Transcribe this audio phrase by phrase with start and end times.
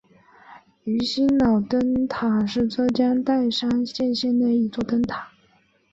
[0.85, 5.29] 鱼腥脑岛灯塔是浙江省岱山县境内的一座灯塔。